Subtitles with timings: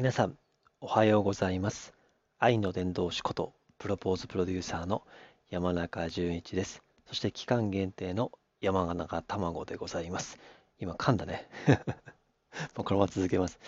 [0.00, 0.38] 皆さん、
[0.80, 1.92] おはようございます。
[2.38, 5.02] 愛の伝道師こと、プロポーズプロデューサーの
[5.50, 6.82] 山中淳一です。
[7.06, 8.32] そして期間限定の
[8.62, 10.38] 山中卵でございます。
[10.78, 11.46] 今噛んだね。
[12.76, 13.60] もうこのまま続けます。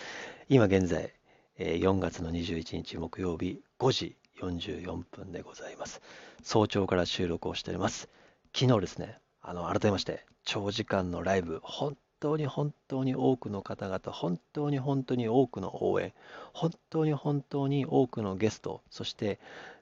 [0.49, 1.13] 今現在、
[1.59, 6.01] 4月の21日木曜日5時44分でございます。
[6.41, 8.09] 早朝から収録をしております。
[8.55, 16.13] 昨日ですね、あの、改めまして、長時間のライブ、本当に本当に多くの方々、本当に本当に多くの応援、
[16.53, 19.39] 本当に本当に多くのゲスト、そして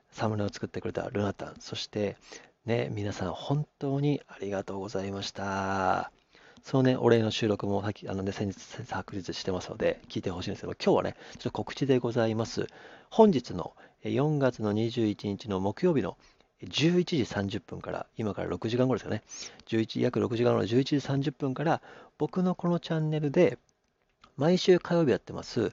[0.10, 2.18] サムネを作ってくれたルナタン、そして
[2.66, 6.12] ね、皆さん本当にありがとうございました。
[6.64, 12.68] そのね、お礼の収録もさっき、あのね、先日、昨日してますので、聞いてほしいんですけど、今日はね、ちょっと告知でございます。
[13.12, 13.74] 本日の
[14.04, 16.18] 4月の21日の木曜日の
[16.64, 19.24] 11時30分から、今から6時間後ですよね。
[19.68, 21.82] 11約6時間後の11時30分から、
[22.18, 23.58] 僕のこのチャンネルで、
[24.38, 25.72] 毎週火曜日やってます、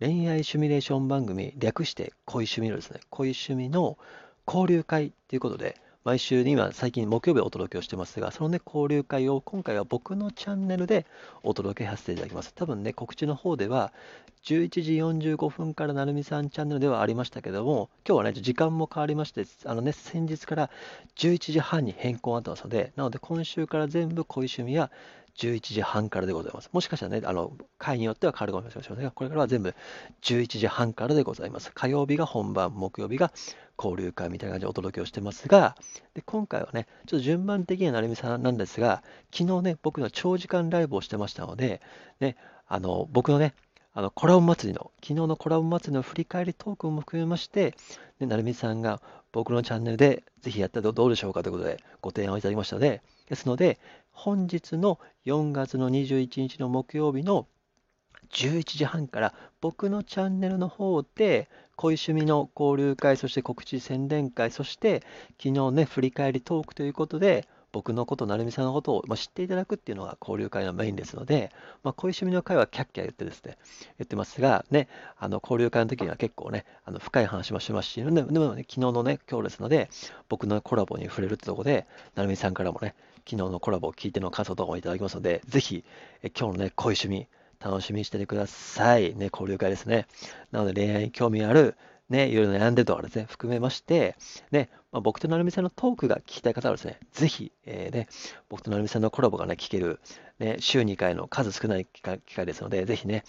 [0.00, 3.98] 恋愛シミュレーション番組、略して恋趣味のですね、恋趣味の
[4.46, 11.04] 交流会ということで、毎週今、最近木曜日お届けをしてますが、そのね、交流会を今回は僕のチャンネルで
[11.42, 12.54] お届けさせていただきます。
[12.54, 13.92] 多分ね、告知の方では、
[14.42, 14.92] 11時
[15.32, 20.70] 45分からなるみさんチャンネルではありましたけども、今日はね、時間も変わりまして、あのね、先日から
[21.16, 24.90] 11時半に変更があったので、なので今週から全部恋趣味は
[25.38, 26.68] 11時半からでございます。
[26.72, 29.74] もしかしたらね、あの、回によっては変わるかもしれませんが、これからは全部
[30.22, 31.70] 11時半からでございます。
[31.72, 33.32] 火曜日が本番、木曜日が
[33.78, 35.76] 交流会みたいな感じでお届けをしてますが、
[36.14, 41.80] で今回はね、ちょっと順番的には成美さんなんですが、昨日ね、僕の長時間ライブをしてましたので、
[42.18, 43.54] ね、あの、僕のね、
[43.94, 47.74] あの、コラボ祭りの、昨日のコラボ祭りの振り返りトークも含めまして、
[48.18, 49.00] ね、成美さんが
[49.32, 53.78] 僕のチャンネルでぜひやったらどうでしょうかということでご提案をいただきましたので、ですので、
[54.10, 57.46] 本日の4月の21日の木曜日の
[58.30, 65.02] 11時半から僕のチャンネルの方で恋趣味の交流会、そして告知宣伝会、そして
[65.42, 71.50] 昨日ね、振り返りトークということで、僕のこと、成美さんのことを、知っていただくっていうのが交流会のメインですので、
[71.82, 73.58] まあ、恋趣味の会はキャッキャ言ってですね、
[73.98, 79.90] 言ってますが、ね、あの交流会の時には結構ね、あの深い話もしますし、でもね、昨日のね、今日ですので、
[80.28, 82.94] 僕のコラボに触れるってところで、成美さんからもね、
[83.28, 85.84] 昨日のコラボを聞いての感想とかもいただきますので、ぜひ、
[86.22, 87.26] え今日のね、恋趣味、
[87.60, 89.14] 楽しみにしててください。
[89.16, 90.06] ね、交流会ですね。
[90.52, 91.76] なので恋愛に興味ある、
[92.08, 94.16] ね、いろいろ悩んでるとかですね、含めまして、
[94.50, 98.08] ね、まあ、僕と成美さんのトークが聞きたい方はですね、ぜひ、えーね、
[98.48, 100.00] 僕と成美さんのコラボがね、聞ける、
[100.38, 103.24] ね、週2回の数少ない機会ですので、ぜひね、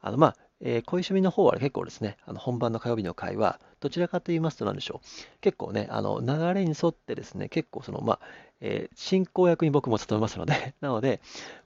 [0.00, 8.20] あの、まあ、えー、恋趣味の方は結構ですね、あの本番の火曜日の会は、どちらかと言いますと、なんでしょう、結構ね、あの流れに沿ってですね、結構その、まあ、
[8.60, 11.20] えー進行役に僕も務めますので、 なので、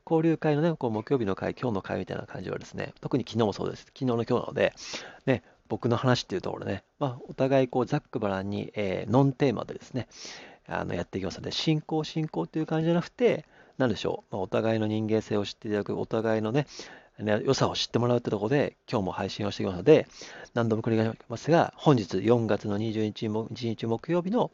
[0.05, 3.85] 交流会のね、こう木曜日の会、今日の会みたいな感じはですね、特に昨日もそうです。
[3.87, 4.75] 昨日の今日なので、
[5.27, 10.09] ね、僕の話っていうところね、まあ、お互いこうざっくばらんに、えーノンテーマでですね、
[10.67, 13.47] あのやっていきますので、進行、進行という感じじゃなくて、
[13.79, 16.67] なんでしょう、まあ、お互いの人間性を知っていただく、お互いのね、
[17.45, 20.09] 良さを知ってもらうってところで、今日も配信をしていきますので、
[20.55, 23.29] 何度も繰り返しますが、本日4月の21
[23.69, 24.51] 日木曜日の、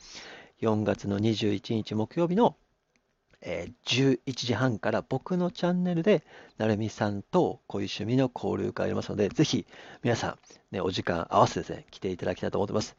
[0.61, 2.57] 4月の21日木曜日の、
[3.49, 6.25] えー11時半から僕のチャンネルで、
[6.59, 9.67] なるみさんとこういう趣味の交流会ありますので、ぜひ
[10.03, 10.39] 皆さん、
[10.75, 12.97] ね、お時間合わせてですね、来ていただきたいと思ってます。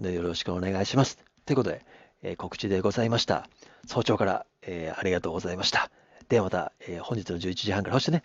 [0.00, 1.18] よろしくお願いします。
[1.44, 1.84] ということで、
[2.22, 3.48] えー告知でございました。
[3.86, 5.90] 早朝から、えーありがとうございました。
[6.30, 8.24] ではまた、え本日の11時半から、そしてね、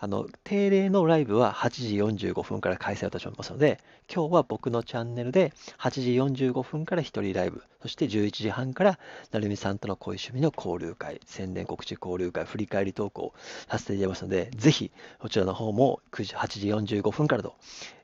[0.00, 3.80] あの、定例のライブは8時45分から開催をいたしますので、
[4.12, 8.98] 今日は僕のチャンネルで8時45分から一人ライブ、そして11時半から
[9.32, 13.32] なるみさんとの恋趣味の交流会、宣伝告知交流会、振り返り投稿
[13.68, 17.56] させていただきますので、ぜひ、こちらの方も9時、8時45分からと、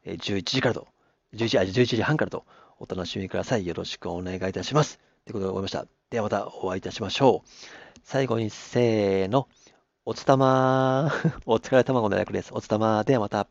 [0.04, 0.88] 11時からと、
[1.34, 2.44] 11, 時あ11時半からと、
[2.80, 3.66] お楽しみください。
[3.66, 4.98] よろしくお願いいたします。
[5.26, 5.86] ということでございました。
[6.10, 7.48] ではまたお会いいたしましょう。
[8.02, 9.48] 最後に、せーの。
[10.06, 11.42] おつたまー。
[11.46, 12.52] お疲れ卵の役です。
[12.52, 13.04] おつたまー。
[13.04, 13.48] ではまた。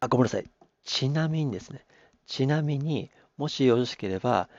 [0.00, 0.50] あ、ごめんなさい。
[0.84, 1.86] ちなみにですね。
[2.26, 4.50] ちなみに、もしよろしければ、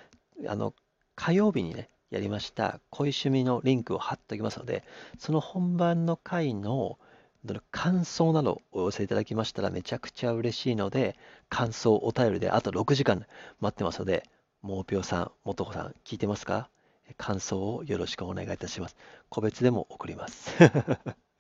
[0.47, 0.73] あの、
[1.15, 4.83] 火曜日にね、やりました恋趣味のリンクを貼っておきますので、
[5.19, 6.97] その本番の回の
[7.45, 11.15] どの感想などをお寄せいただきましたらめちゃくちゃ嬉しいので、
[11.47, 13.25] 感想、お便りであと6時間
[13.59, 14.23] 待ってますので、
[14.63, 16.69] もうぴょうさん、もとこさん、聞いてますか？
[17.17, 18.95] 感想をよろしくお願いいたします。
[19.29, 20.51] 個別でも送ります。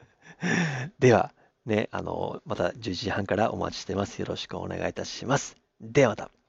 [0.99, 1.33] では、
[1.65, 4.19] ね、あの、また11時半からお待ちしてます。
[4.19, 5.55] よろしくお願いいたします。
[5.79, 6.40] ではまた。